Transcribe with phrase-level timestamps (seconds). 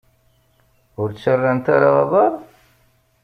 [1.01, 2.33] Ur ttarrant ara aḍar?